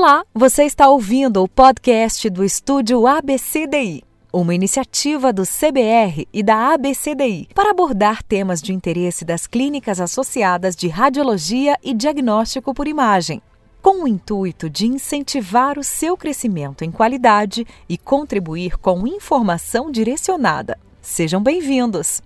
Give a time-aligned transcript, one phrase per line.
[0.00, 6.72] Olá, você está ouvindo o podcast do Estúdio ABCDI, uma iniciativa do CBR e da
[6.72, 13.42] ABCDI para abordar temas de interesse das clínicas associadas de radiologia e diagnóstico por imagem,
[13.82, 20.78] com o intuito de incentivar o seu crescimento em qualidade e contribuir com informação direcionada.
[21.02, 22.22] Sejam bem-vindos!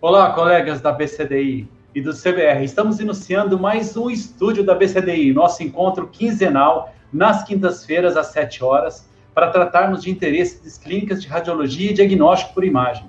[0.00, 2.64] Olá, colegas da ABCDI e do CBR.
[2.64, 9.08] Estamos iniciando mais um estúdio da BCDI, nosso encontro quinzenal nas quintas-feiras às 7 horas,
[9.34, 13.08] para tratarmos de interesses clínicas de radiologia e diagnóstico por imagem.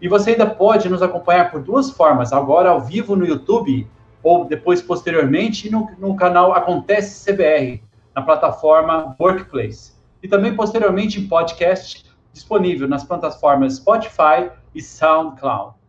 [0.00, 3.86] E você ainda pode nos acompanhar por duas formas, agora ao vivo no YouTube
[4.22, 7.82] ou depois posteriormente no, no canal Acontece CBR,
[8.14, 9.92] na plataforma Workplace.
[10.22, 15.81] E também posteriormente em podcast disponível nas plataformas Spotify e SoundCloud.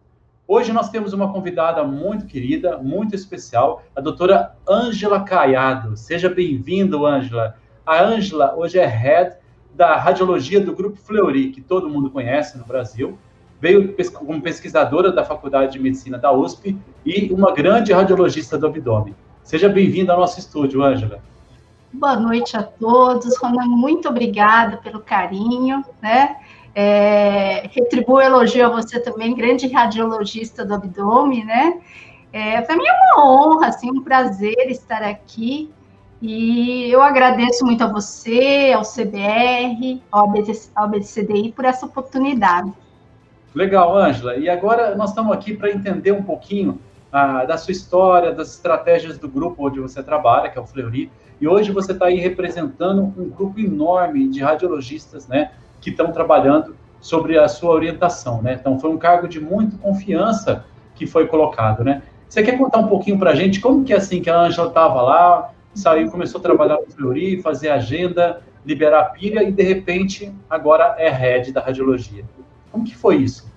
[0.45, 5.95] Hoje nós temos uma convidada muito querida, muito especial, a doutora Ângela Caiado.
[5.95, 7.55] Seja bem-vindo, Ângela.
[7.85, 9.37] A Ângela hoje é head
[9.73, 13.17] da radiologia do Grupo Fleury, que todo mundo conhece no Brasil.
[13.61, 19.15] Veio como pesquisadora da Faculdade de Medicina da USP e uma grande radiologista do abdômen.
[19.45, 21.21] Seja bem-vinda ao nosso estúdio, Ângela.
[21.93, 23.37] Boa noite a todos.
[23.37, 26.35] Ronan, muito obrigada pelo carinho, né?
[26.75, 31.79] É, retribuo elogio a você também, grande radiologista do abdômen, né?
[32.31, 35.69] É, Para mim é uma honra, assim, um prazer estar aqui.
[36.19, 42.71] E eu agradeço muito a você, ao CBR, ao BCDI por essa oportunidade.
[43.53, 44.37] Legal, Ângela.
[44.37, 46.79] E agora nós estamos aqui para entender um pouquinho
[47.11, 51.11] ah, da sua história, das estratégias do grupo onde você trabalha, que é o Fleury.
[51.39, 55.51] E hoje você está aí representando um grupo enorme de radiologistas, né?
[55.83, 58.57] Que estão trabalhando sobre a sua orientação, né?
[58.59, 62.01] Então, foi um cargo de muita confiança que foi colocado, né?
[62.29, 64.69] Você quer contar um pouquinho para a gente como que é assim que a Ângela
[64.69, 69.63] estava lá, saiu, começou a trabalhar no Fleury, fazer agenda, liberar a pilha e, de
[69.63, 72.23] repente, agora é head da radiologia.
[72.71, 73.51] Como que foi isso?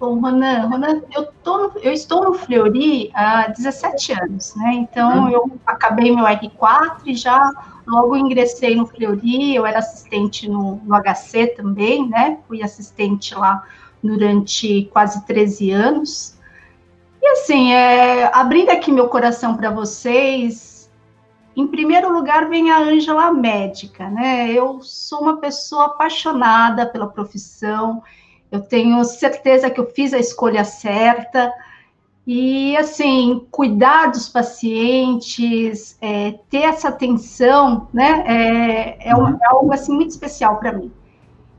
[0.00, 4.72] Bom, Ronan, Ronan eu, tô no, eu estou no Fleury há 17 anos, né?
[4.74, 5.28] Então, hum.
[5.28, 7.40] eu acabei meu R4 e já
[7.86, 12.38] logo ingressei no Fleury, eu era assistente no, no HC também, né?
[12.46, 13.64] Fui assistente lá
[14.02, 16.38] durante quase 13 anos.
[17.22, 20.90] E assim, é, abrindo aqui meu coração para vocês,
[21.56, 24.52] em primeiro lugar vem a Ângela médica, né?
[24.52, 28.02] Eu sou uma pessoa apaixonada pela profissão,
[28.50, 31.52] eu tenho certeza que eu fiz a escolha certa.
[32.26, 39.72] E, assim, cuidar dos pacientes, é, ter essa atenção, né, é, é, um, é algo,
[39.72, 40.90] assim, muito especial para mim.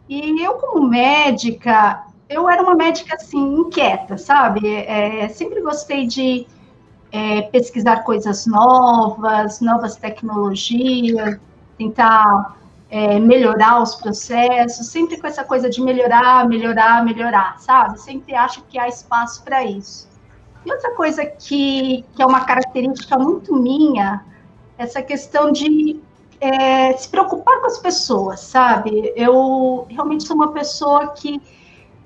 [0.10, 4.68] E eu, como médica, eu era uma médica, assim, inquieta, sabe?
[4.68, 6.48] É, sempre gostei de
[7.12, 11.40] é, pesquisar coisas novas, novas tecnologias,
[11.78, 12.58] tentar
[12.90, 18.00] é, melhorar os processos, sempre com essa coisa de melhorar, melhorar, melhorar, sabe?
[18.00, 20.15] Sempre acho que há espaço para isso.
[20.66, 24.26] E outra coisa que, que é uma característica muito minha,
[24.78, 26.00] essa questão de
[26.40, 29.14] é, se preocupar com as pessoas, sabe?
[29.16, 31.42] Eu realmente sou uma pessoa que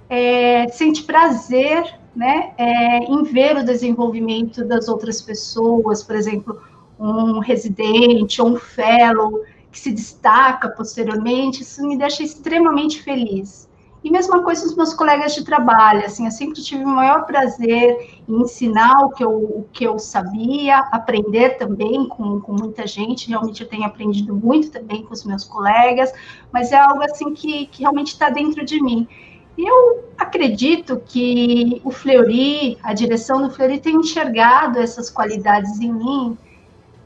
[0.10, 6.62] é, sente prazer né, é, em ver o desenvolvimento das outras pessoas, por exemplo,
[7.00, 13.69] um residente ou um fellow que se destaca posteriormente, isso me deixa extremamente feliz.
[14.02, 18.22] E mesma coisa os meus colegas de trabalho, assim, eu sempre tive o maior prazer
[18.28, 23.28] em ensinar o que eu, o que eu sabia, aprender também com, com muita gente,
[23.28, 26.14] realmente eu tenho aprendido muito também com os meus colegas,
[26.52, 29.06] mas é algo, assim, que, que realmente está dentro de mim.
[29.58, 36.38] Eu acredito que o Fleury, a direção do Fleury tem enxergado essas qualidades em mim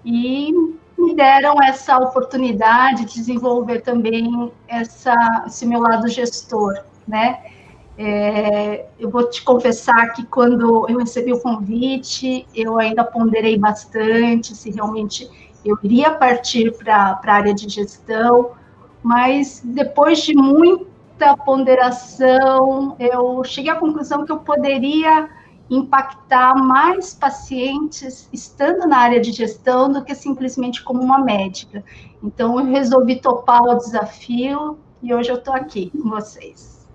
[0.06, 7.40] e me deram essa oportunidade de desenvolver também essa, esse meu lado gestor, né?
[7.96, 14.56] É, eu vou te confessar que quando eu recebi o convite, eu ainda ponderei bastante
[14.56, 15.30] se realmente
[15.64, 18.52] eu iria partir para a área de gestão,
[19.02, 25.30] mas depois de muita ponderação, eu cheguei à conclusão que eu poderia
[25.70, 31.84] impactar mais pacientes estando na área de gestão do que simplesmente como uma médica.
[32.22, 36.88] Então, eu resolvi topar o desafio e hoje eu estou aqui com vocês.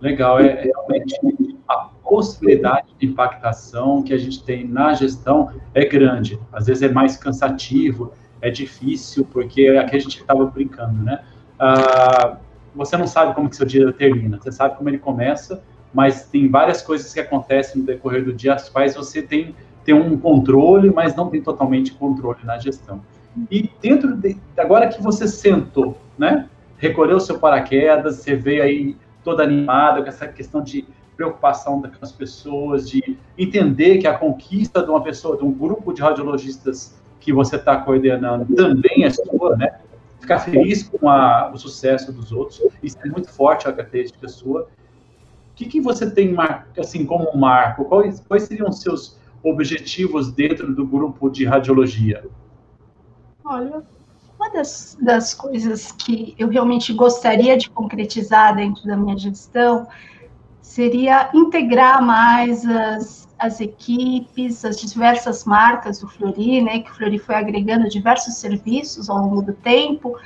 [0.00, 1.20] Legal, é, é realmente
[1.68, 6.38] a possibilidade de impactação que a gente tem na gestão é grande.
[6.52, 11.22] Às vezes é mais cansativo, é difícil, porque aqui a gente estava brincando, né?
[11.58, 12.38] Ah,
[12.74, 16.48] você não sabe como que seu dia termina, você sabe como ele começa, mas tem
[16.48, 19.54] várias coisas que acontecem no decorrer do dia, as quais você tem,
[19.84, 23.02] tem um controle, mas não tem totalmente controle na gestão.
[23.50, 26.48] E dentro de, agora que você sentou, né?
[26.76, 30.86] Recolheu seu paraquedas, você veio aí toda animada com essa questão de
[31.16, 36.02] preocupação das pessoas, de entender que a conquista de uma pessoa, de um grupo de
[36.02, 39.78] radiologistas que você está coordenando também é sua, né?
[40.20, 44.68] Ficar feliz com a, o sucesso dos outros, isso é muito forte a característica sua.
[45.62, 46.34] Que, que você tem
[46.76, 47.84] assim como marco?
[47.84, 52.24] Quais, quais seriam os seus objetivos dentro do grupo de radiologia?
[53.44, 53.82] Olha,
[54.38, 59.86] uma das, das coisas que eu realmente gostaria de concretizar dentro da minha gestão
[60.60, 67.18] seria integrar mais as, as equipes, as diversas marcas do Flori, né, que o Flori
[67.18, 70.16] foi agregando diversos serviços ao longo do tempo,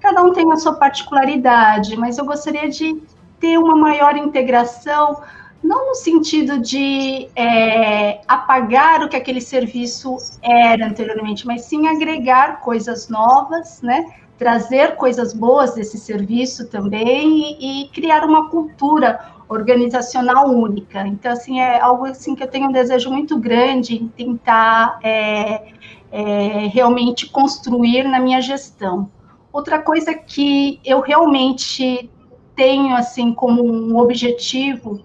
[0.00, 3.00] cada um tem a sua particularidade, mas eu gostaria de
[3.40, 5.20] ter uma maior integração,
[5.62, 12.60] não no sentido de é, apagar o que aquele serviço era anteriormente, mas sim agregar
[12.60, 20.48] coisas novas, né, trazer coisas boas desse serviço também e, e criar uma cultura organizacional
[20.48, 21.06] única.
[21.06, 25.72] Então, assim, é algo assim que eu tenho um desejo muito grande em tentar é,
[26.12, 29.10] é, realmente construir na minha gestão.
[29.52, 32.08] Outra coisa que eu realmente
[32.54, 35.00] tenho, assim, como um objetivo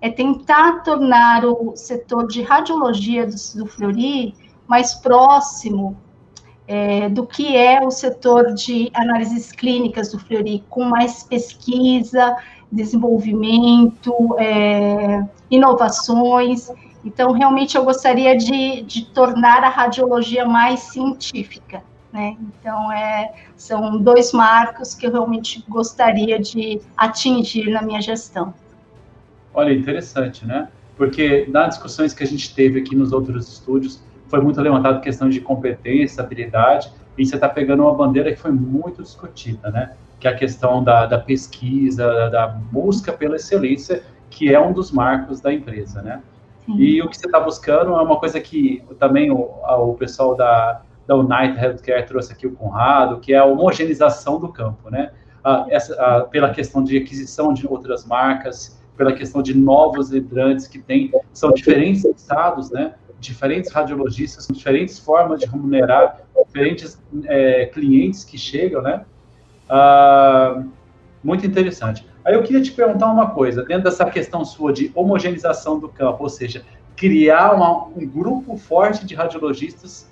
[0.00, 4.34] é tentar tornar o setor de radiologia do, do Fleury
[4.68, 5.96] mais próximo
[6.68, 12.36] é, do que é o setor de análises clínicas do Fleury, com mais pesquisa,
[12.70, 16.70] desenvolvimento, é, inovações.
[17.04, 21.82] Então, realmente, eu gostaria de, de tornar a radiologia mais científica.
[22.16, 22.34] Né?
[22.40, 28.54] Então, é, são dois marcos que eu realmente gostaria de atingir na minha gestão.
[29.52, 30.68] Olha, interessante, né?
[30.96, 35.28] Porque nas discussões que a gente teve aqui nos outros estúdios, foi muito levantado questão
[35.28, 39.92] de competência, habilidade, e você está pegando uma bandeira que foi muito discutida, né?
[40.18, 44.90] que é a questão da, da pesquisa, da busca pela excelência, que é um dos
[44.90, 46.22] marcos da empresa, né?
[46.64, 46.76] Sim.
[46.78, 50.80] E o que você está buscando é uma coisa que também o, o pessoal da,
[51.06, 55.12] da United Healthcare trouxe aqui o Conrado, que é a homogeneização do campo, né?
[55.68, 61.12] Essa, pela questão de aquisição de outras marcas, pela questão de novos entrantes que tem,
[61.32, 62.94] são diferentes estados, né?
[63.20, 69.04] Diferentes radiologistas, diferentes formas de remunerar, diferentes é, clientes que chegam, né?
[69.68, 70.64] Ah,
[71.22, 72.06] muito interessante.
[72.24, 76.24] Aí eu queria te perguntar uma coisa, dentro dessa questão sua de homogeneização do campo,
[76.24, 76.64] ou seja,
[76.96, 80.10] criar uma, um grupo forte de radiologistas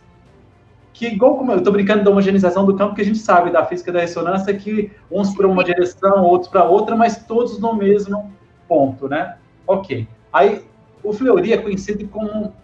[0.95, 3.67] que, igual como eu estou brincando da homogeneização do campo, que a gente sabe da
[3.67, 8.33] física da ressonância, que uns para uma direção, outros para outra, mas todos no mesmo
[8.67, 9.37] ponto, né?
[9.67, 10.09] Ok.
[10.33, 10.65] Aí,
[11.03, 12.55] o Fleury é conhecido como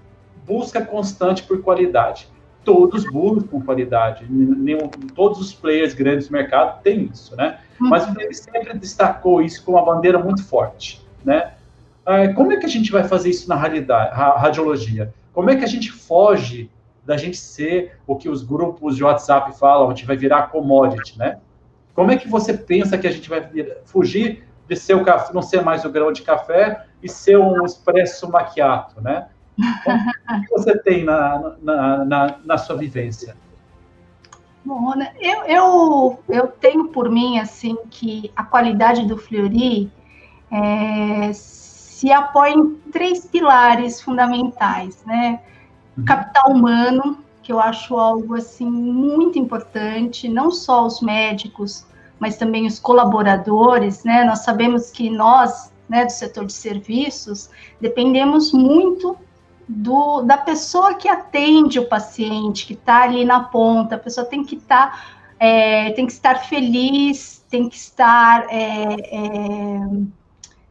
[0.46, 2.28] busca constante por qualidade
[2.64, 7.58] todos buscam qualidade, nenhum, todos os players grandes do mercado têm isso, né?
[7.78, 11.54] Mas ele sempre destacou isso com uma bandeira muito forte, né?
[12.04, 15.12] Ah, como é que a gente vai fazer isso na realidade, radiologia?
[15.32, 16.70] Como é que a gente foge
[17.04, 21.18] da gente ser o que os grupos de WhatsApp falam, a gente vai virar commodity,
[21.18, 21.38] né?
[21.94, 23.48] Como é que você pensa que a gente vai
[23.84, 27.64] fugir de ser o café, não ser mais o grão de café e ser um
[27.64, 29.28] expresso macchiato, né?
[29.58, 33.36] o que você tem na, na, na, na sua vivência?
[34.64, 39.90] Bom, eu, eu, eu tenho por mim assim que a qualidade do Fleury
[40.50, 45.40] é, se apoia em três pilares fundamentais, né?
[45.96, 46.04] Uhum.
[46.04, 51.86] Capital humano, que eu acho algo assim muito importante, não só os médicos,
[52.18, 54.24] mas também os colaboradores, né?
[54.24, 59.16] Nós sabemos que nós, né, do setor de serviços, dependemos muito
[59.66, 64.44] do, da pessoa que atende o paciente, que está ali na ponta, a pessoa tem
[64.44, 65.04] que estar, tá,
[65.38, 69.88] é, tem que estar feliz, tem que estar é, é,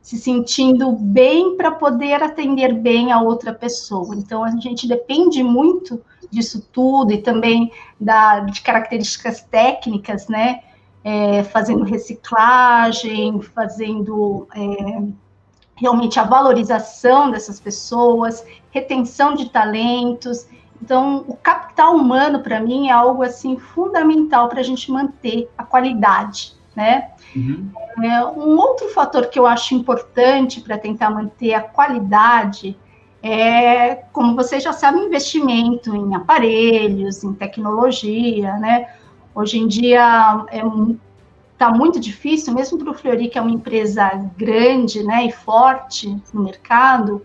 [0.10, 4.16] se sentindo bem para poder atender bem a outra pessoa.
[4.16, 6.02] Então a gente depende muito
[6.32, 10.62] disso tudo e também da, de características técnicas, né?
[11.04, 15.04] É, fazendo reciclagem, fazendo é,
[15.76, 20.48] realmente a valorização dessas pessoas, retenção de talentos.
[20.82, 25.64] Então, o capital humano, para mim, é algo assim fundamental para a gente manter a
[25.64, 27.10] qualidade, né?
[27.36, 27.70] Uhum.
[28.02, 32.78] É, um outro fator que eu acho importante para tentar manter a qualidade
[33.22, 38.94] é, como vocês já sabem, investimento em aparelhos, em tecnologia, né?
[39.36, 40.62] Hoje em dia é
[41.52, 46.16] está muito difícil, mesmo para o Fleury, que é uma empresa grande né, e forte
[46.34, 47.22] no mercado,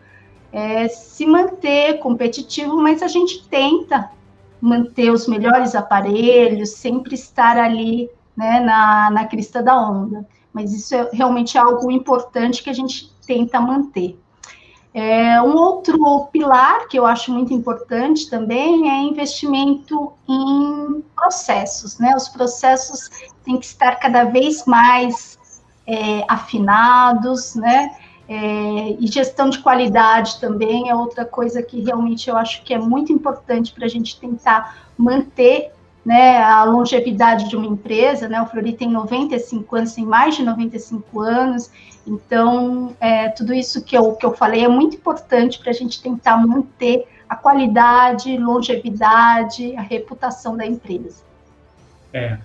[0.52, 4.10] é, se manter competitivo, mas a gente tenta
[4.60, 10.26] manter os melhores aparelhos, sempre estar ali né, na, na crista da onda.
[10.52, 14.18] Mas isso é realmente algo importante que a gente tenta manter.
[14.94, 22.14] É, um outro pilar que eu acho muito importante também é investimento em processos, né?
[22.14, 23.10] Os processos
[23.44, 25.36] têm que estar cada vez mais
[25.84, 27.96] é, afinados, né?
[28.28, 32.78] É, e gestão de qualidade também é outra coisa que realmente eu acho que é
[32.78, 35.72] muito importante para a gente tentar manter
[36.04, 40.42] né, a longevidade de uma empresa, né, o Flori tem 95 anos, tem mais de
[40.42, 41.70] 95 anos,
[42.06, 46.02] então é, tudo isso que eu, que eu falei é muito importante para a gente
[46.02, 51.22] tentar manter a qualidade, longevidade, a reputação da empresa.
[52.12, 52.38] É,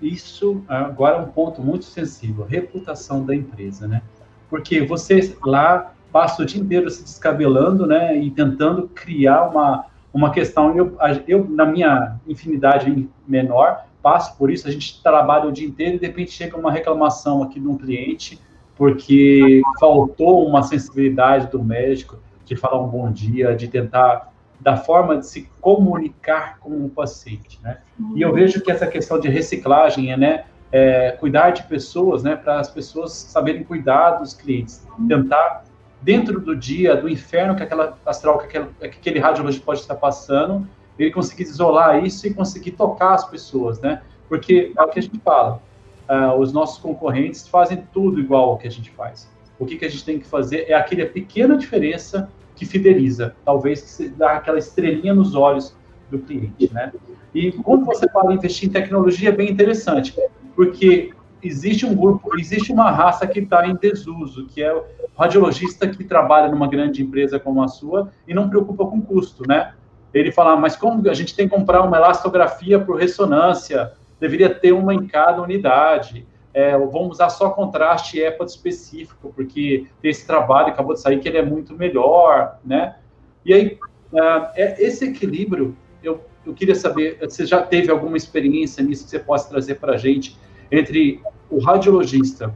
[0.00, 4.02] isso agora é um ponto muito sensível, reputação da empresa, né?
[4.48, 10.30] Porque você lá passa o dia inteiro se descabelando, né, e tentando criar uma uma
[10.30, 10.76] questão.
[10.76, 14.66] Eu, eu, na minha infinidade menor, passo por isso.
[14.66, 17.76] A gente trabalha o dia inteiro e de repente chega uma reclamação aqui de um
[17.76, 18.40] cliente
[18.76, 25.18] porque faltou uma sensibilidade do médico de falar um bom dia, de tentar da forma
[25.18, 27.78] de se comunicar com o paciente, né?
[28.14, 32.36] E eu vejo que essa questão de reciclagem é, né, é, cuidar de pessoas, né,
[32.36, 35.64] para as pessoas saberem cuidar dos clientes, tentar
[36.02, 39.94] dentro do dia, do inferno que aquela astral, que aquele, que aquele radiologista pode estar
[39.94, 40.66] passando,
[40.98, 44.02] ele conseguir isolar isso e conseguir tocar as pessoas, né?
[44.28, 45.60] Porque é o que a gente fala,
[46.08, 49.28] uh, os nossos concorrentes fazem tudo igual ao que a gente faz.
[49.58, 53.96] O que, que a gente tem que fazer é aquela pequena diferença que fideliza, talvez
[53.96, 55.74] que dá aquela estrelinha nos olhos
[56.10, 56.92] do cliente, né?
[57.34, 60.14] E quando você fala em investir em tecnologia, é bem interessante,
[60.54, 64.84] porque existe um grupo, existe uma raça que está em desuso, que é o
[65.16, 69.74] radiologista que trabalha numa grande empresa como a sua e não preocupa com custo, né?
[70.12, 74.72] Ele fala, mas como a gente tem que comprar uma elastografia por ressonância, deveria ter
[74.72, 80.94] uma em cada unidade, é, vamos usar só contraste EPA específico, porque esse trabalho, acabou
[80.94, 82.96] de sair, que ele é muito melhor, né?
[83.44, 83.78] E aí,
[84.12, 89.10] uh, é, esse equilíbrio, eu, eu queria saber, você já teve alguma experiência nisso que
[89.10, 90.36] você possa trazer para a gente,
[90.70, 92.54] entre o radiologista,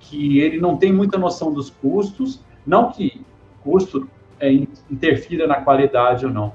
[0.00, 3.24] que ele não tem muita noção dos custos, não que
[3.62, 4.08] custo
[4.40, 4.52] é,
[4.90, 6.52] interfira na qualidade ou não,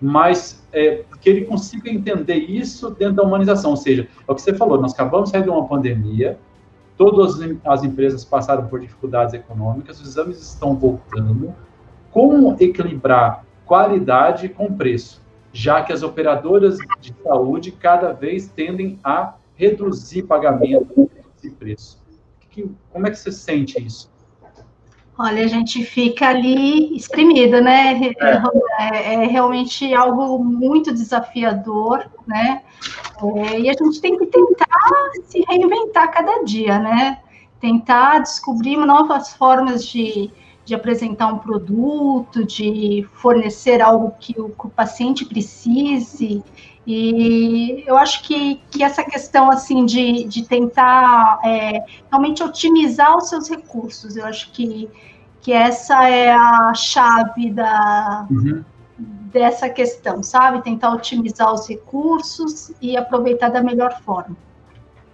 [0.00, 4.40] mas é, que ele consiga entender isso dentro da humanização, ou seja, é o que
[4.40, 6.38] você falou, nós acabamos de sair de uma pandemia,
[6.96, 11.54] todas as empresas passaram por dificuldades econômicas, os exames estão voltando,
[12.10, 15.20] como equilibrar qualidade com preço,
[15.52, 22.00] já que as operadoras de saúde cada vez tendem a reduzir pagamento, reduzir preço.
[22.48, 24.10] Que, como é que você sente isso?
[25.18, 28.00] Olha, a gente fica ali espremida, né?
[28.20, 28.84] É.
[28.84, 32.62] é, é realmente algo muito desafiador, né?
[33.20, 37.18] É, e a gente tem que tentar se reinventar cada dia, né?
[37.60, 40.30] Tentar descobrir novas formas de,
[40.64, 46.44] de apresentar um produto, de fornecer algo que o, que o paciente precise.
[46.90, 53.28] E eu acho que, que essa questão assim de, de tentar é, realmente otimizar os
[53.28, 54.88] seus recursos, eu acho que,
[55.42, 58.64] que essa é a chave da, uhum.
[58.98, 60.62] dessa questão, sabe?
[60.62, 64.34] Tentar otimizar os recursos e aproveitar da melhor forma.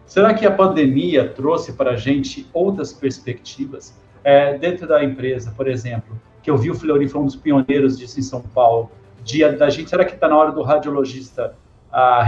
[0.06, 3.92] Será que a pandemia trouxe para a gente outras perspectivas?
[4.22, 7.98] É, dentro da empresa, por exemplo, que eu vi o Fleury foi um dos pioneiros
[7.98, 8.92] disso em São Paulo,
[9.24, 11.56] dia da gente, será que está na hora do radiologista
[11.94, 12.26] a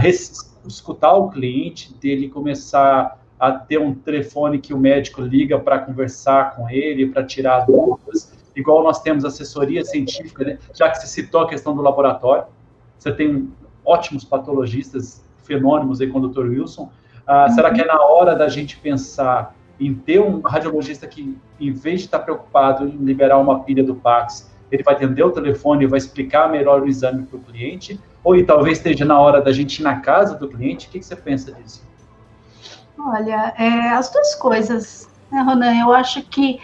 [0.65, 6.55] escutar o cliente, dele começar a ter um telefone que o médico liga para conversar
[6.55, 10.57] com ele, para tirar dúvidas, igual nós temos assessoria científica, né?
[10.73, 12.45] já que você citou a questão do laboratório,
[12.97, 13.51] você tem
[13.85, 16.47] ótimos patologistas, fenômenos aí com o Dr.
[16.47, 16.89] Wilson,
[17.27, 21.71] ah, será que é na hora da gente pensar em ter um radiologista que, em
[21.71, 25.83] vez de estar preocupado em liberar uma pilha do Pax, ele vai atender o telefone
[25.83, 29.53] e vai explicar melhor o exame para o cliente, ou talvez esteja na hora da
[29.53, 30.87] gente ir na casa do cliente?
[30.87, 31.81] O que, que você pensa disso?
[32.99, 35.73] Olha, é, as duas coisas, né, Ronan?
[35.79, 36.59] Eu acho que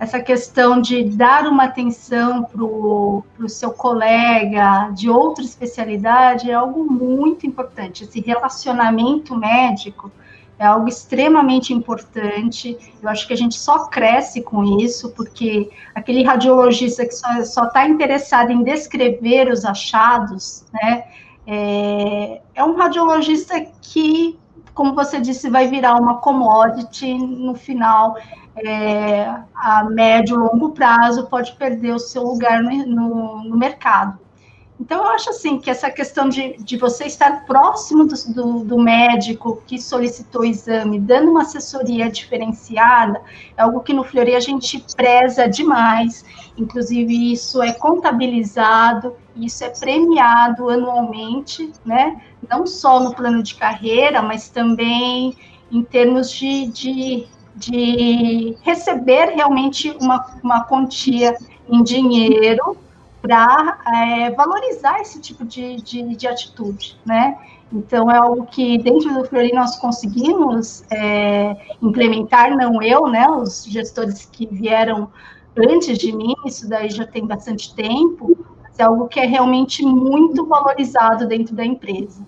[0.00, 6.84] essa questão de dar uma atenção para o seu colega de outra especialidade é algo
[6.84, 8.02] muito importante.
[8.02, 10.10] Esse relacionamento médico
[10.58, 12.76] é algo extremamente importante.
[13.02, 17.88] Eu acho que a gente só cresce com isso, porque aquele radiologista que só está
[17.88, 21.04] interessado em descrever os achados, né,
[21.46, 24.38] é, é um radiologista que,
[24.72, 28.16] como você disse, vai virar uma commodity no final.
[28.56, 34.23] É, a médio e longo prazo pode perder o seu lugar no, no, no mercado.
[34.78, 38.78] Então, eu acho assim que essa questão de, de você estar próximo do, do, do,
[38.78, 43.22] médico que solicitou o exame, dando uma assessoria diferenciada,
[43.56, 46.24] é algo que no Fleury a gente preza demais.
[46.58, 52.20] Inclusive, isso é contabilizado, isso é premiado anualmente, né?
[52.50, 55.36] Não só no plano de carreira, mas também
[55.70, 61.36] em termos de, de, de receber realmente uma, uma quantia
[61.68, 62.76] em dinheiro
[63.24, 67.38] para é, valorizar esse tipo de, de, de, atitude, né?
[67.72, 73.26] Então, é algo que dentro do Fleury nós conseguimos é, implementar, não eu, né?
[73.26, 75.08] Os gestores que vieram
[75.56, 79.82] antes de mim, isso daí já tem bastante tempo, mas é algo que é realmente
[79.82, 82.26] muito valorizado dentro da empresa.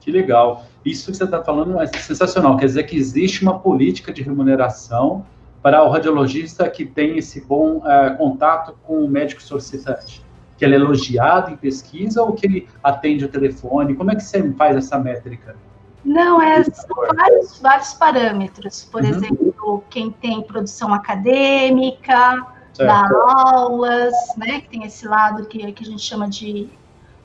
[0.00, 0.64] Que legal.
[0.84, 2.56] Isso que você está falando é sensacional.
[2.56, 5.24] Quer dizer que existe uma política de remuneração
[5.62, 10.24] para o radiologista que tem esse bom uh, contato com o médico solicitante?
[10.56, 13.94] Que ele é elogiado em pesquisa ou que ele atende o telefone?
[13.94, 15.56] Como é que você faz essa métrica?
[16.04, 18.84] Não, é, são vários, vários parâmetros.
[18.84, 19.08] Por uhum.
[19.08, 22.88] exemplo, quem tem produção acadêmica, certo.
[22.88, 26.68] dá aulas, né, que tem esse lado que, que a gente chama de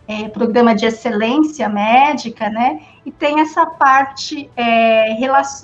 [0.08, 2.82] é, programa de excelência médica, né?
[3.06, 5.16] E tem essa parte é,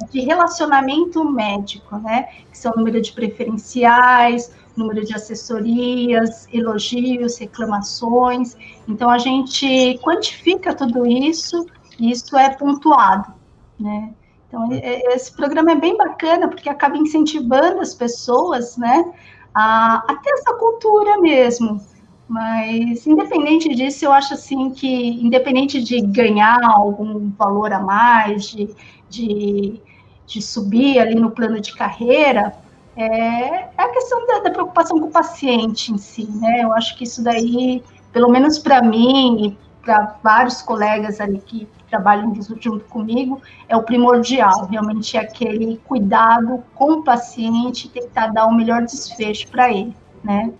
[0.10, 2.30] de relacionamento médico, né?
[2.50, 8.56] Que são número de preferenciais, número de assessorias, elogios, reclamações.
[8.88, 11.66] Então a gente quantifica tudo isso
[12.00, 13.34] e isso é pontuado,
[13.78, 14.14] né?
[14.48, 19.06] Então esse programa é bem bacana porque acaba incentivando as pessoas, né?
[19.54, 21.82] A, a ter essa cultura mesmo
[22.30, 28.70] mas, independente disso, eu acho assim que, independente de ganhar algum valor a mais, de,
[29.10, 29.82] de,
[30.28, 32.54] de subir ali no plano de carreira,
[32.96, 36.64] é, é a questão da, da, preocupação com o paciente em si, né?
[36.64, 41.68] Eu acho que isso daí, pelo menos para mim e para vários colegas ali que
[41.90, 48.46] trabalham junto comigo, é o primordial, realmente é aquele cuidado com o paciente, tentar dar
[48.46, 50.54] o melhor desfecho para ele, né?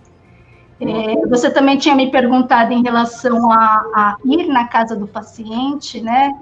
[0.80, 3.56] É, você também tinha me perguntado em relação a,
[3.94, 6.32] a ir na casa do paciente, né?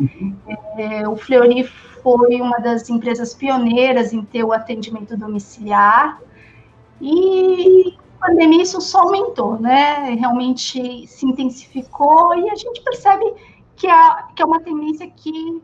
[0.76, 6.20] É, o Fleury foi uma das empresas pioneiras em ter o atendimento domiciliar
[7.00, 10.14] e a pandemia isso só aumentou, né?
[10.14, 13.34] Realmente se intensificou e a gente percebe
[13.74, 15.60] que, é, que é uma tendência que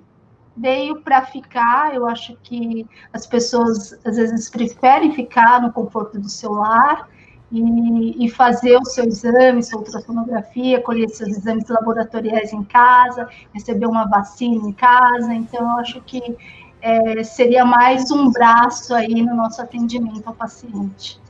[0.57, 1.95] veio para ficar.
[1.95, 7.09] Eu acho que as pessoas às vezes preferem ficar no conforto do seu lar
[7.53, 13.87] e, e, fazer o seu exame, sua ultrassonografia, colher seus exames laboratoriais em casa, receber
[13.87, 15.33] uma vacina em casa.
[15.33, 16.37] Então, eu acho que
[16.81, 21.21] é, seria mais um braço aí no nosso atendimento ao paciente.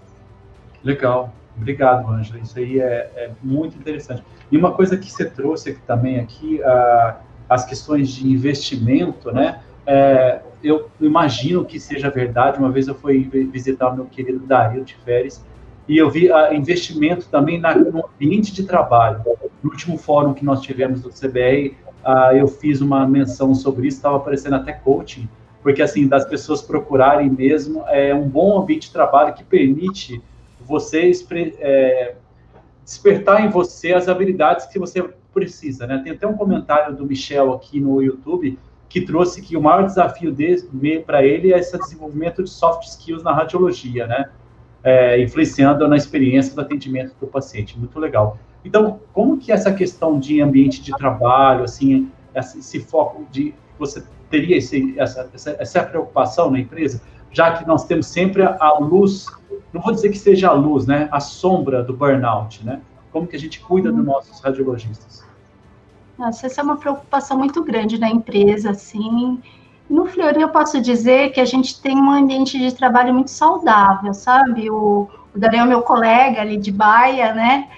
[0.83, 1.33] Legal.
[1.57, 2.40] Obrigado, Ângela.
[2.40, 4.22] Isso aí é, é, muito interessante.
[4.50, 9.61] E uma coisa que você trouxe aqui também aqui, a, as questões de investimento, né?
[9.87, 12.59] É, eu imagino que seja verdade.
[12.59, 14.96] Uma vez eu fui visitar o meu querido Dario de
[15.88, 19.23] e eu vi uh, investimento também na, no ambiente de trabalho.
[19.62, 23.88] No último fórum que nós tivemos do CBR, uh, ah, eu fiz uma menção sobre
[23.88, 25.29] isso, estava aparecendo até coaching,
[25.62, 30.23] porque assim, das pessoas procurarem mesmo é um bom ambiente de trabalho que permite
[30.61, 31.11] você
[31.61, 32.14] é,
[32.85, 36.01] despertar em você as habilidades que você precisa, né?
[36.03, 40.35] Tem até um comentário do Michel aqui no YouTube que trouxe que o maior desafio
[41.05, 44.31] para ele é esse desenvolvimento de soft skills na radiologia, né?
[44.85, 47.79] É, influenciando na experiência do atendimento do paciente.
[47.79, 48.38] Muito legal.
[48.64, 54.57] Então, como que essa questão de ambiente de trabalho, assim, esse foco de você teria
[54.57, 59.27] esse, essa, essa, essa preocupação na empresa, já que nós temos sempre a luz,
[59.73, 62.81] não vou dizer que seja a luz, né, a sombra do burnout, né?
[63.11, 65.25] Como que a gente cuida dos nossos radiologistas?
[66.18, 69.40] Nossa, essa é uma preocupação muito grande na empresa, assim,
[69.88, 74.14] no Fleury, eu posso dizer que a gente tem um ambiente de trabalho muito saudável,
[74.14, 74.70] sabe?
[74.70, 77.68] O, o Daniel é meu colega ali de Baia, né?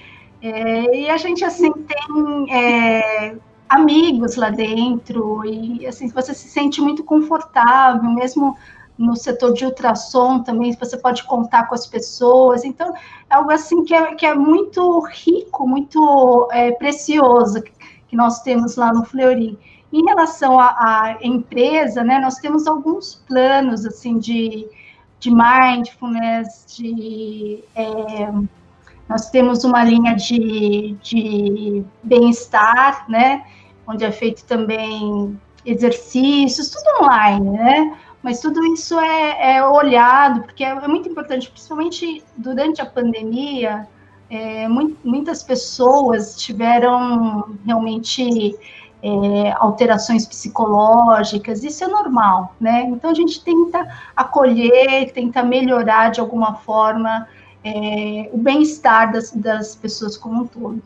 [0.41, 3.37] É, e a gente, assim, tem é,
[3.69, 8.57] amigos lá dentro, e, assim, você se sente muito confortável, mesmo
[8.97, 12.95] no setor de ultrassom também, você pode contar com as pessoas, então,
[13.29, 17.63] é algo, assim, que é, que é muito rico, muito é, precioso
[18.07, 19.59] que nós temos lá no Fleury.
[19.93, 24.67] Em relação à, empresa, né, nós temos alguns planos assim de,
[25.21, 27.87] de mindfulness, de é,
[29.09, 33.45] nós temos uma linha de, de bem-estar, né,
[33.87, 37.99] onde é feito também exercícios, tudo online, né?
[38.23, 43.87] Mas tudo isso é, é olhado, porque é, é muito importante, principalmente durante a pandemia,
[44.29, 48.57] é, muitas pessoas tiveram realmente
[49.07, 52.83] é, alterações psicológicas, isso é normal, né?
[52.83, 57.29] Então a gente tenta acolher, tenta melhorar de alguma forma
[57.65, 60.83] é, o bem-estar das, das pessoas como um todo.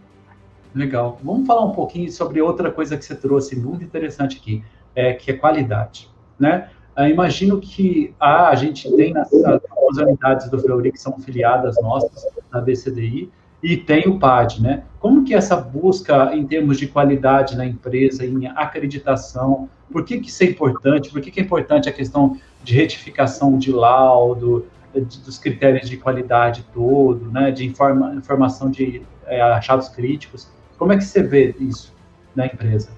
[0.74, 1.18] Legal.
[1.24, 4.62] Vamos falar um pouquinho sobre outra coisa que você trouxe muito interessante aqui,
[4.94, 6.68] é, que é qualidade, né?
[6.98, 11.80] Eu imagino que a, a gente tem nas, as unidades do Fleury que são filiadas
[11.80, 13.30] nossas na BCDI,
[13.62, 14.84] e tem o PAD, né?
[14.98, 20.28] Como que essa busca em termos de qualidade na empresa, em acreditação, por que, que
[20.28, 21.10] isso é importante?
[21.10, 25.96] Por que, que é importante a questão de retificação de laudo, de, dos critérios de
[25.96, 27.50] qualidade todo, né?
[27.50, 30.48] De informa, informação de é, achados críticos.
[30.78, 31.94] Como é que você vê isso
[32.34, 32.90] na empresa?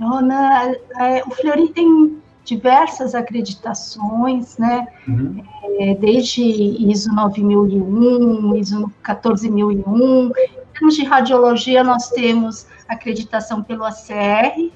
[0.00, 4.88] Rona, é, o Fleury tem diversas acreditações, né?
[5.06, 5.42] Uhum.
[5.78, 10.26] É, desde ISO 9001, ISO 14001.
[10.26, 10.32] Em
[10.74, 14.68] termos de radiologia, nós temos acreditação pelo ACR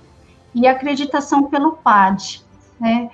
[0.54, 2.42] e acreditação pelo PAD,
[2.78, 3.10] né?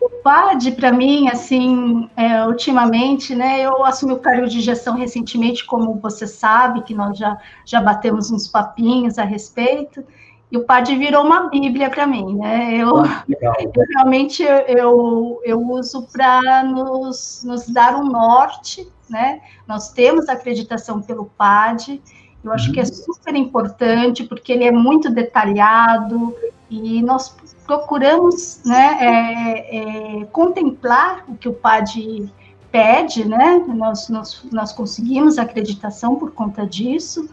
[0.00, 5.66] O PAD, para mim, assim, é, ultimamente, né, eu assumi o cargo de gestão recentemente,
[5.66, 10.04] como você sabe, que nós já, já batemos uns papinhos a respeito,
[10.50, 12.74] e o PAD virou uma bíblia para mim, né?
[12.74, 19.40] Eu, eu realmente eu, eu uso para nos, nos dar um norte, né?
[19.66, 22.02] Nós temos acreditação pelo PAD,
[22.42, 22.72] eu acho uhum.
[22.72, 22.88] que é uhum.
[22.88, 26.34] super importante, porque ele é muito detalhado,
[26.70, 27.34] e nós
[27.66, 32.30] procuramos né, é, é, contemplar o que o PAD
[32.70, 33.64] pede, né?
[33.66, 37.28] Nós, nós, nós conseguimos acreditação por conta disso,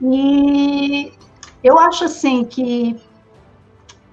[0.00, 1.12] e
[1.64, 2.94] eu acho assim que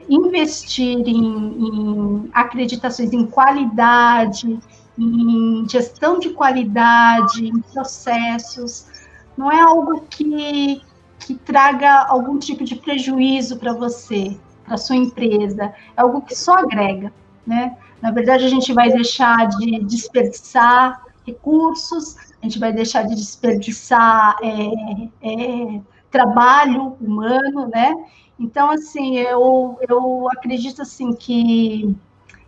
[0.10, 4.58] investir em, em acreditações em qualidade,
[4.98, 8.88] em gestão de qualidade, em processos,
[9.38, 10.82] não é algo que,
[11.20, 16.54] que traga algum tipo de prejuízo para você, para sua empresa, é algo que só
[16.54, 17.14] agrega,
[17.46, 17.78] né?
[18.02, 24.38] Na verdade, a gente vai deixar de desperdiçar recursos, a gente vai deixar de desperdiçar
[24.42, 25.82] é, é,
[26.12, 27.94] trabalho humano, né?
[28.40, 31.96] Então, assim, eu, eu acredito, assim, que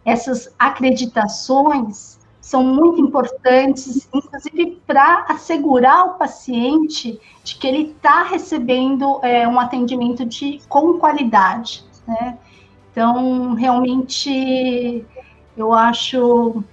[0.06, 9.20] essas acreditações são muito importantes, inclusive para assegurar o paciente de que ele está recebendo
[9.24, 12.38] é, um atendimento de, com qualidade, né?
[12.92, 15.06] Então, realmente,
[15.56, 16.64] eu acho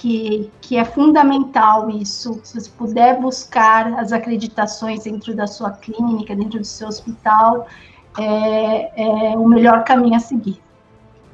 [0.00, 2.40] que, que é fundamental isso.
[2.42, 7.68] Se você puder buscar as acreditações dentro da sua clínica, dentro do seu hospital,
[8.18, 10.58] é, é o melhor caminho a seguir.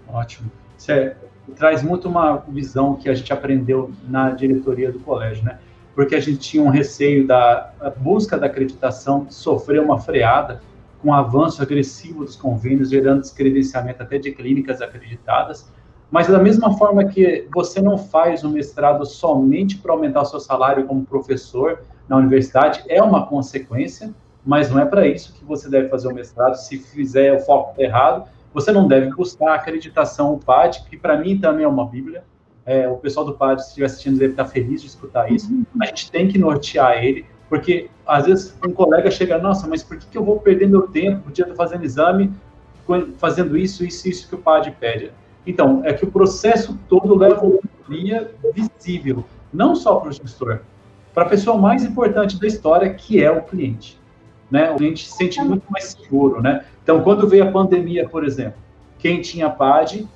[0.08, 0.50] Ótimo.
[0.76, 1.14] Você
[1.54, 5.60] traz muito uma visão que a gente aprendeu na diretoria do colégio, né?
[5.94, 10.60] Porque a gente tinha um receio da busca da acreditação sofrer uma freada
[11.00, 15.70] com o avanço agressivo dos convênios, gerando descredenciamento até de clínicas acreditadas,
[16.10, 20.40] mas da mesma forma que você não faz o mestrado somente para aumentar o seu
[20.40, 24.14] salário como professor na universidade, é uma consequência,
[24.44, 26.54] mas não é para isso que você deve fazer o mestrado.
[26.54, 31.16] Se fizer o foco errado, você não deve buscar a acreditação o PAD, que para
[31.16, 32.24] mim também é uma bíblia.
[32.64, 35.48] É, o pessoal do PAD, se estiver assistindo, deve estar feliz de escutar isso.
[35.80, 39.98] A gente tem que nortear ele, porque às vezes um colega chega, nossa, mas por
[39.98, 41.24] que, que eu vou perder meu tempo?
[41.24, 42.32] Podia estar fazendo exame,
[43.18, 45.10] fazendo isso, isso, isso que o PAD pede.
[45.46, 50.60] Então, é que o processo todo leva uma linha visível, não só para o gestor,
[51.14, 53.98] para a pessoa mais importante da história, que é o cliente.
[54.50, 54.70] Né?
[54.70, 56.42] O cliente se sente muito mais seguro.
[56.42, 56.64] Né?
[56.82, 58.60] Então, quando veio a pandemia, por exemplo,
[58.98, 60.06] quem tinha PAD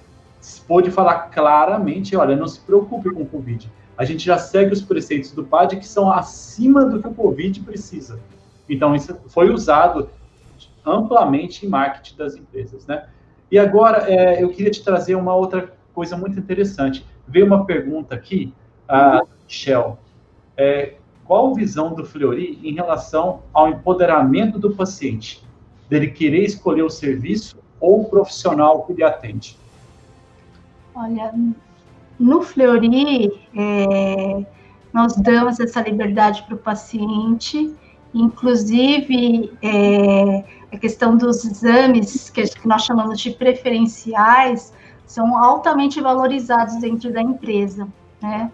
[0.67, 3.71] pôde falar claramente, olha, não se preocupe com o Covid.
[3.97, 7.61] A gente já segue os preceitos do PAD que são acima do que o Covid
[7.61, 8.19] precisa.
[8.69, 10.09] Então, isso foi usado
[10.85, 13.07] amplamente em marketing das empresas, né?
[13.51, 17.05] E agora é, eu queria te trazer uma outra coisa muito interessante.
[17.27, 18.55] Veio uma pergunta aqui,
[18.89, 19.95] a Michelle.
[20.57, 25.45] É, qual a visão do Fleury em relação ao empoderamento do paciente?
[25.89, 29.57] Dele querer escolher o serviço ou o profissional que lhe atende?
[30.95, 31.33] Olha,
[32.19, 34.45] no Fleury, é,
[34.93, 37.75] nós damos essa liberdade para o paciente,
[38.13, 44.73] inclusive é, a questão dos exames, que nós chamamos de preferenciais,
[45.07, 47.89] são altamente valorizados dentro da empresa,
[48.23, 48.51] né?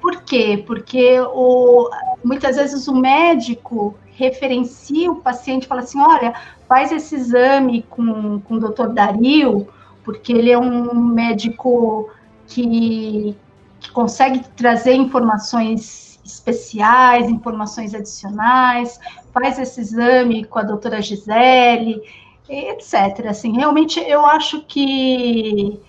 [0.00, 0.64] Por quê?
[0.66, 1.90] Porque o,
[2.24, 6.34] muitas vezes o médico referencia o paciente, fala assim, olha,
[6.66, 9.68] faz esse exame com, com o doutor Dario,
[10.02, 12.08] porque ele é um médico
[12.46, 13.36] que,
[13.78, 18.98] que consegue trazer informações especiais, informações adicionais,
[19.32, 22.02] faz esse exame com a doutora Gisele,
[22.48, 23.26] etc.
[23.28, 25.80] Assim, realmente eu acho que,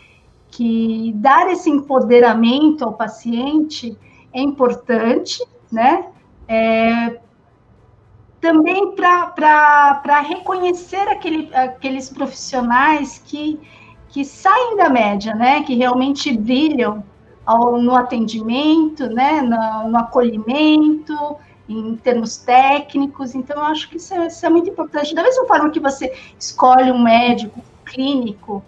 [0.50, 3.98] que dar esse empoderamento ao paciente
[4.34, 6.06] é importante, né?
[6.48, 7.20] É,
[8.40, 13.60] também para reconhecer aquele, aqueles profissionais que,
[14.10, 15.64] que saem da média, né?
[15.64, 17.04] Que realmente brilham
[17.52, 21.38] ao, no atendimento, né, no, no, acolhimento,
[21.68, 23.36] em termos técnicos.
[23.36, 25.14] Então, eu acho que isso é, isso é muito importante.
[25.14, 28.64] Da mesma forma que você escolhe um médico clínico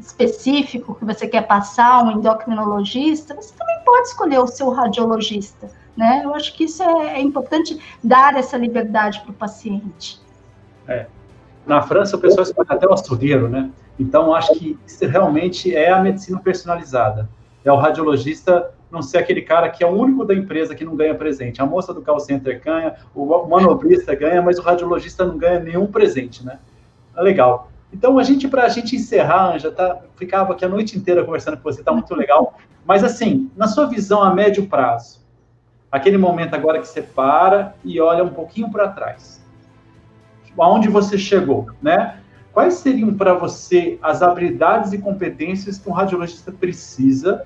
[0.00, 5.70] específico que você quer passar, um endocrinologista, você também pode escolher o seu radiologista.
[5.96, 6.22] Né?
[6.24, 10.20] Eu acho que isso é, é importante dar essa liberdade para o paciente.
[10.86, 11.06] É.
[11.66, 13.70] Na França, o pessoal escolhe até o açougueiro, né?
[13.98, 17.28] Então, acho que isso realmente é a medicina personalizada
[17.68, 20.94] é o radiologista não ser aquele cara que é o único da empresa que não
[20.94, 21.60] ganha presente.
[21.60, 25.86] A moça do call center ganha, o manobrista ganha, mas o radiologista não ganha nenhum
[25.86, 26.58] presente, né?
[27.16, 27.70] É legal.
[27.92, 31.56] Então, a gente, para a gente encerrar, Anja, tá, ficava aqui a noite inteira conversando
[31.56, 32.54] com você, tá muito legal.
[32.84, 35.20] Mas, assim, na sua visão a médio prazo,
[35.90, 39.44] aquele momento agora que você para e olha um pouquinho para trás,
[40.58, 42.20] aonde você chegou, né?
[42.52, 47.44] Quais seriam para você as habilidades e competências que um radiologista precisa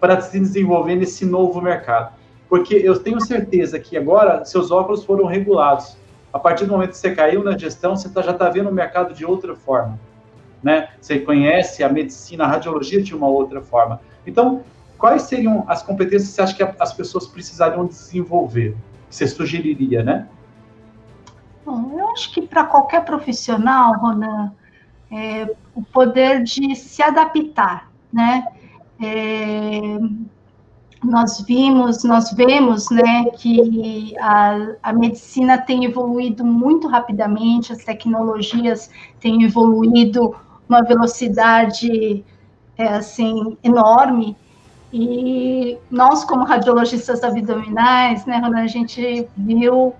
[0.00, 2.12] para se desenvolver nesse novo mercado.
[2.48, 5.96] Porque eu tenho certeza que agora seus óculos foram regulados.
[6.32, 8.72] A partir do momento que você caiu na gestão, você tá, já está vendo o
[8.72, 9.98] mercado de outra forma.
[10.62, 10.88] Né?
[11.00, 14.00] Você conhece a medicina, a radiologia de uma outra forma.
[14.26, 14.62] Então,
[14.98, 18.76] quais seriam as competências que você acha que as pessoas precisariam desenvolver?
[19.08, 20.28] Que você sugeriria, né?
[21.64, 24.52] Bom, eu acho que para qualquer profissional, Ronan,
[25.10, 28.46] é, o poder de se adaptar, né?
[29.02, 29.98] É,
[31.02, 38.90] nós vimos, nós vemos, né, que a, a medicina tem evoluído muito rapidamente, as tecnologias
[39.18, 40.36] têm evoluído
[40.68, 42.24] uma velocidade,
[42.76, 44.36] é, assim, enorme,
[44.92, 49.94] e nós, como radiologistas abdominais, né, a gente viu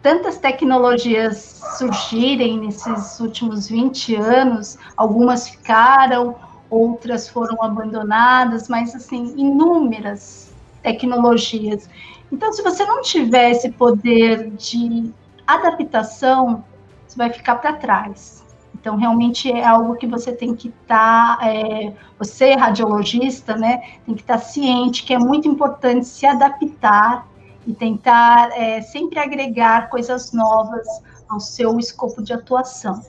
[0.00, 6.36] tantas tecnologias surgirem nesses últimos 20 anos, algumas ficaram,
[6.70, 11.88] outras foram abandonadas, mas assim, inúmeras tecnologias.
[12.30, 15.12] Então, se você não tiver esse poder de
[15.46, 16.64] adaptação,
[17.06, 18.44] você vai ficar para trás.
[18.74, 24.14] Então, realmente é algo que você tem que estar, tá, é, você, radiologista, né, tem
[24.14, 27.26] que estar tá ciente que é muito importante se adaptar
[27.66, 30.86] e tentar é, sempre agregar coisas novas
[31.28, 33.02] ao seu escopo de atuação.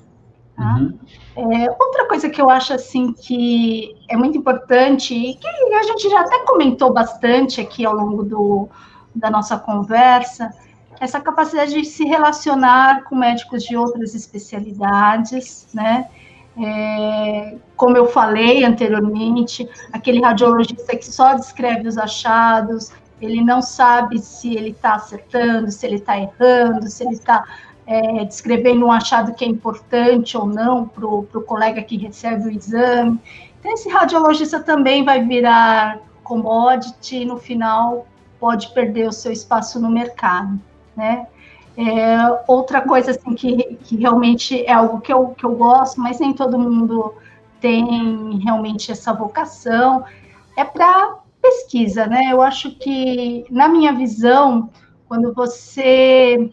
[0.60, 0.76] Tá?
[0.76, 1.54] Uhum.
[1.54, 6.10] É, outra coisa que eu acho assim que é muito importante e que a gente
[6.10, 8.68] já até comentou bastante aqui ao longo do,
[9.16, 10.54] da nossa conversa,
[11.00, 16.10] essa capacidade de se relacionar com médicos de outras especialidades, né?
[16.62, 22.92] É, como eu falei anteriormente, aquele radiologista que só descreve os achados,
[23.22, 27.46] ele não sabe se ele está acertando, se ele está errando, se ele está
[27.90, 32.52] é, descrevendo um achado que é importante ou não para o colega que recebe o
[32.52, 33.20] exame.
[33.60, 38.06] Então, esse radiologista também vai virar commodity e no final
[38.40, 40.60] pode perder o seu espaço no mercado,
[40.96, 41.26] né?
[41.76, 46.20] É, outra coisa assim que, que realmente é algo que eu, que eu gosto, mas
[46.20, 47.16] nem todo mundo
[47.60, 50.06] tem realmente essa vocação,
[50.56, 52.28] é para pesquisa, né?
[52.32, 54.70] Eu acho que, na minha visão,
[55.08, 56.52] quando você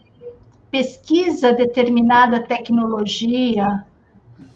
[0.71, 3.85] pesquisa determinada tecnologia,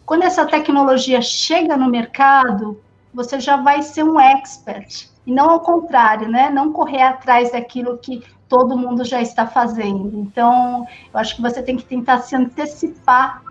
[0.06, 2.82] quando essa tecnologia chega no mercado,
[3.14, 6.50] você já vai ser um expert, e não ao contrário, né?
[6.50, 10.12] Não correr atrás daquilo que todo mundo já está fazendo.
[10.20, 13.42] Então, eu acho que você tem que tentar se antecipar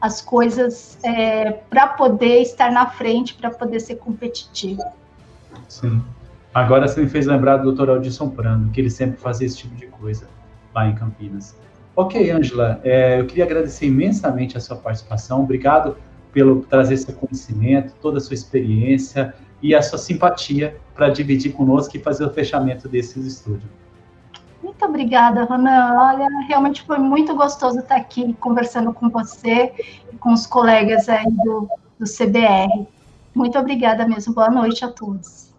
[0.00, 4.82] as coisas é, para poder estar na frente, para poder ser competitivo.
[5.68, 6.02] Sim.
[6.54, 7.90] Agora você me fez lembrar do Dr.
[7.90, 10.26] Aldisson Prando, que ele sempre fazia esse tipo de coisa
[10.74, 11.54] lá em Campinas.
[11.96, 15.42] Ok, Angela, é, eu queria agradecer imensamente a sua participação.
[15.42, 15.96] Obrigado
[16.30, 21.96] pelo trazer seu conhecimento, toda a sua experiência e a sua simpatia para dividir conosco
[21.96, 23.70] e fazer o fechamento desses estúdios.
[24.62, 25.94] Muito obrigada, Ronan.
[25.94, 29.72] Olha, realmente foi muito gostoso estar aqui conversando com você
[30.12, 31.66] e com os colegas aí do,
[31.98, 32.86] do CBR.
[33.34, 34.34] Muito obrigada mesmo.
[34.34, 35.50] Boa noite a todos.